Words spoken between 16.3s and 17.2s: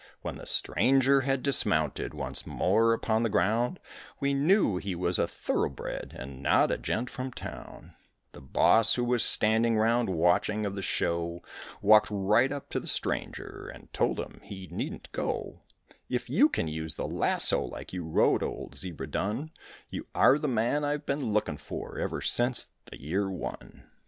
you can use the